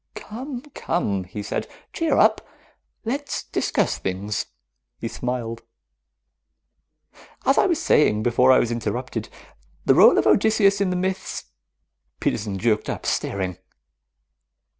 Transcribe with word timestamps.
"Come, 0.15 0.63
come," 0.73 1.25
he 1.25 1.43
said. 1.43 1.67
"Cheer 1.93 2.17
up! 2.17 2.41
Let's 3.05 3.43
discuss 3.43 3.99
things." 3.99 4.47
He 4.97 5.07
smiled. 5.07 5.61
"As 7.45 7.59
I 7.59 7.67
was 7.67 7.79
saying 7.79 8.23
before 8.23 8.51
I 8.51 8.57
was 8.57 8.71
interrupted, 8.71 9.29
the 9.85 9.93
role 9.93 10.17
of 10.17 10.25
Odysseus 10.25 10.81
in 10.81 10.89
the 10.89 10.95
myths" 10.95 11.43
Peterson 12.19 12.57
jerked 12.57 12.89
up, 12.89 13.05
staring. 13.05 13.59